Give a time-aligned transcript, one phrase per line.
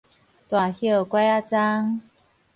[0.03, 2.01] 大葉枴仔棕